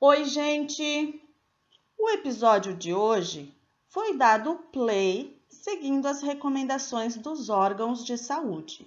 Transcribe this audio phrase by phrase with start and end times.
[0.00, 1.20] Oi, gente!
[1.98, 3.52] O episódio de hoje
[3.88, 8.86] foi dado play seguindo as recomendações dos órgãos de saúde,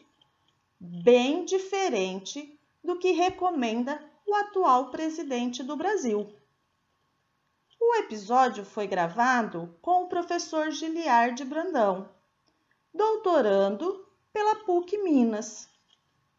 [0.79, 6.33] bem diferente do que recomenda o atual presidente do Brasil.
[7.77, 12.07] O episódio foi gravado com o professor Giliard Brandão,
[12.93, 15.67] doutorando pela PUC Minas,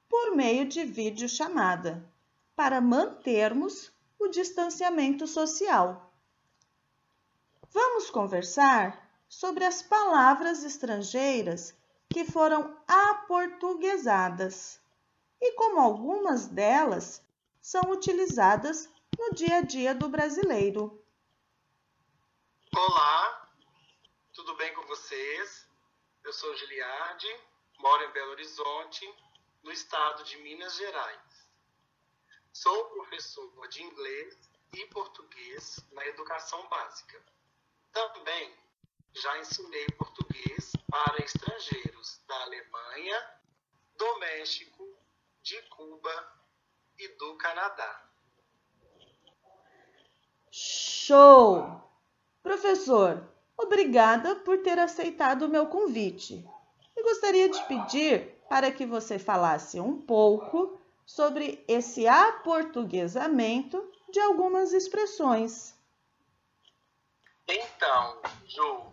[0.09, 2.02] por meio de videochamada,
[2.57, 3.93] para mantermos
[4.23, 6.12] o distanciamento social.
[7.71, 11.75] Vamos conversar sobre as palavras estrangeiras
[12.08, 14.80] que foram aportuguesadas
[15.40, 17.21] e como algumas delas
[17.61, 21.02] são utilizadas no dia a dia do brasileiro.
[22.75, 23.49] Olá,
[24.32, 25.66] tudo bem com vocês?
[26.25, 27.35] Eu sou Giliardi,
[27.79, 29.13] moro em Belo Horizonte,
[29.63, 31.32] no estado de Minas Gerais.
[32.53, 34.39] Sou professor de inglês
[34.75, 37.19] e português na educação básica.
[37.91, 38.55] Também
[39.14, 43.31] já ensinei português para estrangeiros da Alemanha,
[43.97, 44.86] do México,
[45.42, 46.33] de Cuba
[46.98, 48.06] e do Canadá.
[50.50, 51.81] Show!
[52.42, 56.47] Professor, obrigada por ter aceitado o meu convite.
[56.94, 64.72] E gostaria de pedir para que você falasse um pouco sobre esse aportuguesamento de algumas
[64.72, 65.75] expressões.
[67.48, 68.92] Então, Ju,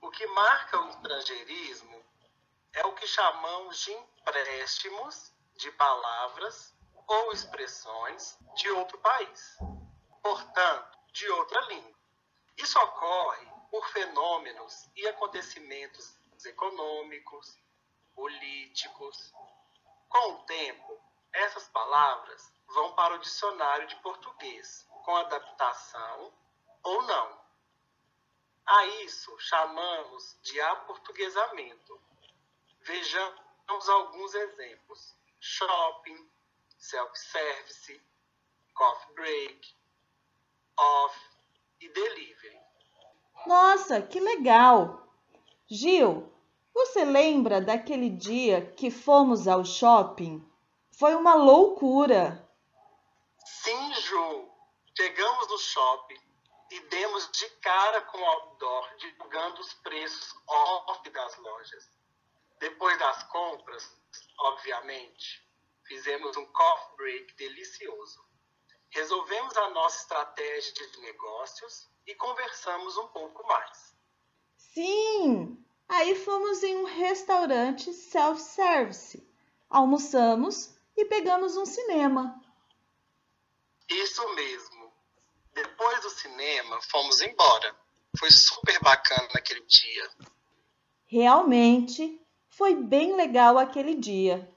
[0.00, 2.04] o que marca o estrangeirismo
[2.72, 6.74] é o que chamamos de empréstimos de palavras
[7.06, 9.56] ou expressões de outro país,
[10.22, 11.96] portanto, de outra língua.
[12.58, 17.58] Isso ocorre por fenômenos e acontecimentos econômicos,
[18.14, 19.32] políticos.
[20.08, 21.00] Com o tempo,
[21.36, 26.32] essas palavras vão para o dicionário de português, com adaptação
[26.82, 27.40] ou não.
[28.66, 32.00] A isso chamamos de aportuguesamento.
[32.80, 36.28] Vejamos alguns exemplos: shopping,
[36.78, 38.02] self-service,
[38.74, 39.76] coffee break,
[40.78, 41.20] off
[41.80, 42.60] e delivery.
[43.46, 45.06] Nossa, que legal!
[45.68, 46.32] Gil,
[46.74, 50.44] você lembra daquele dia que fomos ao shopping?
[50.98, 52.42] Foi uma loucura!
[53.44, 54.48] Sim, Ju.
[54.96, 56.18] Chegamos no shopping
[56.70, 61.90] e demos de cara com o outdoor divulgando os preços off das lojas.
[62.58, 63.94] Depois das compras,
[64.38, 65.46] obviamente,
[65.84, 68.24] fizemos um coffee break delicioso.
[68.88, 73.94] Resolvemos a nossa estratégia de negócios e conversamos um pouco mais.
[74.56, 75.62] Sim!
[75.90, 79.22] Aí fomos em um restaurante self-service.
[79.68, 82.40] Almoçamos e pegamos um cinema.
[83.88, 84.92] Isso mesmo.
[85.52, 87.74] Depois do cinema, fomos embora.
[88.18, 90.10] Foi super bacana naquele dia.
[91.06, 94.50] Realmente foi bem legal aquele dia.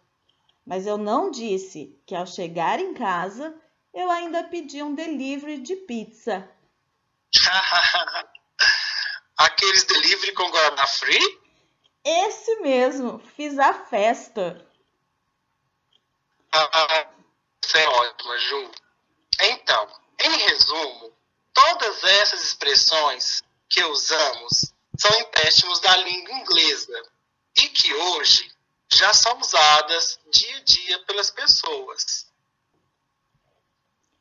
[0.66, 3.56] Mas eu não disse que ao chegar em casa
[3.94, 6.50] eu ainda pedi um delivery de pizza.
[9.38, 11.40] Aqueles delivery com Guaraná Free?
[12.04, 14.69] Esse mesmo, fiz a festa.
[16.52, 18.72] É ótimo, Ju.
[19.42, 19.88] Então,
[20.20, 21.14] em resumo,
[21.54, 27.04] todas essas expressões que usamos são empréstimos da língua inglesa
[27.58, 28.52] e que hoje
[28.92, 32.28] já são usadas dia a dia pelas pessoas.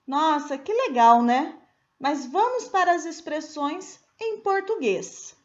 [0.06, 1.58] Nossa, que legal, né?
[1.98, 5.36] Mas vamos para as expressões em português.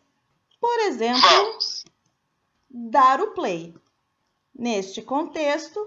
[0.59, 1.83] Por exemplo, Vamos.
[2.69, 3.75] dar o play.
[4.53, 5.79] Neste contexto,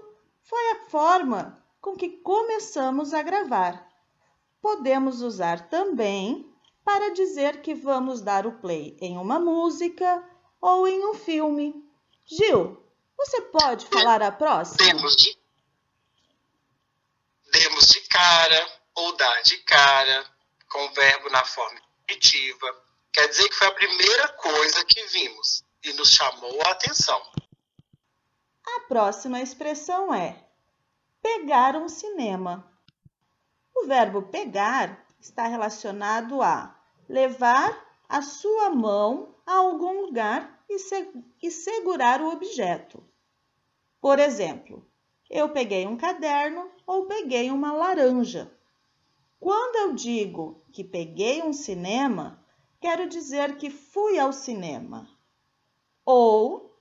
[0.47, 3.85] foi a forma com que começamos a gravar.
[4.61, 6.51] Podemos usar também
[6.83, 10.23] para dizer que vamos dar o play em uma música
[10.61, 11.75] ou em um filme.
[12.25, 12.81] Gil,
[13.17, 14.77] você pode falar a próxima?
[14.77, 15.37] Demos de,
[17.51, 20.25] demos de cara ou dar de cara,
[20.69, 22.83] com o verbo na forma infinitiva.
[23.11, 27.21] Quer dizer que foi a primeira coisa que vimos e nos chamou a atenção.
[28.77, 30.37] A próxima expressão é
[31.19, 32.63] pegar um cinema.
[33.75, 36.79] O verbo pegar está relacionado a
[37.09, 37.75] levar
[38.07, 40.77] a sua mão a algum lugar e,
[41.41, 43.03] e segurar o objeto.
[43.99, 44.85] Por exemplo,
[45.27, 48.55] eu peguei um caderno ou peguei uma laranja.
[49.39, 52.45] Quando eu digo que peguei um cinema,
[52.79, 55.09] quero dizer que fui ao cinema.
[56.05, 56.76] Ou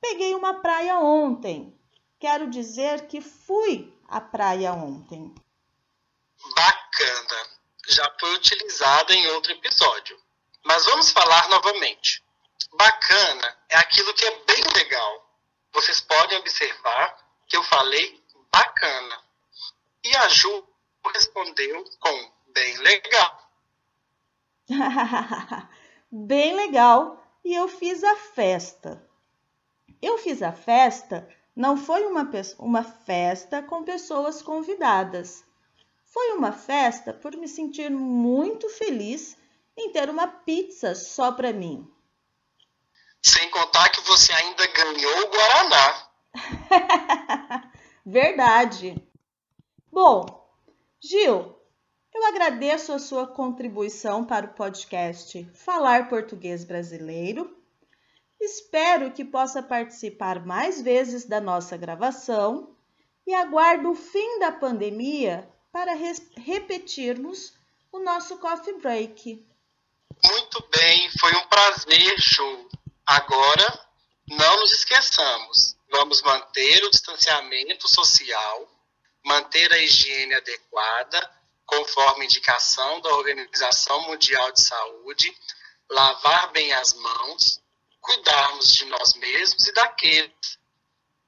[0.00, 1.78] peguei uma praia ontem,
[2.18, 5.34] quero dizer que fui à praia ontem.
[6.54, 7.58] bacana
[7.88, 10.18] já foi utilizada em outro episódio,
[10.64, 12.22] mas vamos falar novamente.
[12.74, 15.26] Bacana é aquilo que é bem legal.
[15.72, 17.16] Vocês podem observar
[17.46, 18.22] que eu falei
[18.52, 19.22] bacana.
[20.04, 20.66] E a Ju
[21.14, 23.50] respondeu com bem legal.
[26.12, 27.24] bem legal.
[27.44, 29.07] E eu fiz a festa.
[30.00, 31.28] Eu fiz a festa
[31.58, 32.30] não foi uma,
[32.60, 35.44] uma festa com pessoas convidadas.
[36.04, 39.36] Foi uma festa por me sentir muito feliz
[39.76, 41.84] em ter uma pizza só para mim.
[43.20, 46.08] Sem contar que você ainda ganhou o Guaraná.
[48.06, 49.04] Verdade.
[49.90, 50.48] Bom,
[51.00, 51.60] Gil,
[52.14, 57.57] eu agradeço a sua contribuição para o podcast Falar Português Brasileiro.
[58.40, 62.76] Espero que possa participar mais vezes da nossa gravação
[63.26, 65.92] e aguardo o fim da pandemia para
[66.36, 67.52] repetirmos
[67.92, 69.46] o nosso coffee break.
[70.24, 72.68] Muito bem, foi um prazer, show.
[73.04, 73.88] Agora,
[74.28, 78.68] não nos esqueçamos, vamos manter o distanciamento social,
[79.24, 81.30] manter a higiene adequada,
[81.64, 85.36] conforme indicação da Organização Mundial de Saúde,
[85.90, 87.60] lavar bem as mãos,
[88.08, 90.58] cuidarmos de nós mesmos e daqueles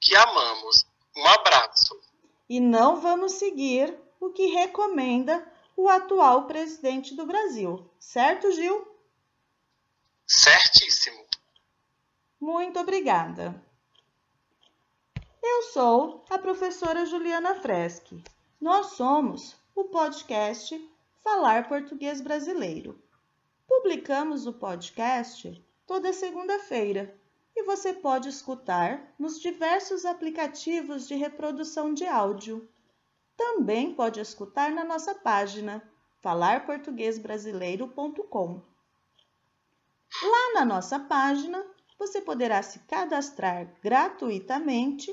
[0.00, 0.86] que amamos.
[1.14, 2.00] Um abraço.
[2.48, 5.46] E não vamos seguir o que recomenda
[5.76, 8.86] o atual presidente do Brasil, certo, Gil?
[10.26, 11.22] Certíssimo.
[12.40, 13.62] Muito obrigada.
[15.42, 18.22] Eu sou a professora Juliana Freschi.
[18.58, 20.78] Nós somos o podcast
[21.22, 23.02] Falar Português Brasileiro.
[23.66, 27.18] Publicamos o podcast toda segunda-feira
[27.56, 32.70] e você pode escutar nos diversos aplicativos de reprodução de áudio.
[33.36, 35.82] Também pode escutar na nossa página
[36.22, 38.62] falarportuguesbrasileiro.com.
[40.22, 41.60] Lá na nossa página
[41.98, 45.10] você poderá se cadastrar gratuitamente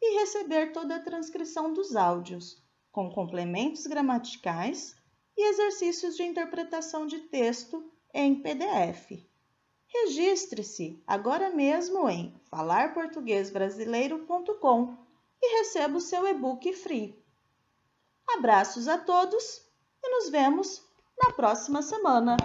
[0.00, 2.62] e receber toda a transcrição dos áudios,
[2.92, 4.94] com complementos gramaticais
[5.36, 9.28] e exercícios de interpretação de texto em PDF.
[9.92, 14.96] Registre-se agora mesmo em falarportuguesbrasileiro.com
[15.42, 17.20] e receba o seu e-book free.
[18.28, 19.66] Abraços a todos
[20.02, 20.82] e nos vemos
[21.22, 22.36] na próxima semana.